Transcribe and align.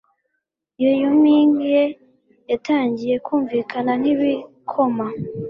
iyo 0.81 0.91
humming 1.01 1.51
ye 1.71 1.83
yatangiye 2.49 3.15
kumvikana 3.25 3.91
nkibikoma 3.99 5.07